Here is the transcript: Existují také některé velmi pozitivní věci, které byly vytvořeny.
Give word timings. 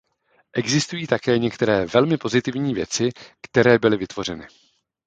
Existují 0.53 1.07
také 1.07 1.39
některé 1.39 1.85
velmi 1.85 2.17
pozitivní 2.17 2.73
věci, 2.73 3.09
které 3.41 3.79
byly 3.79 3.97
vytvořeny. 3.97 4.47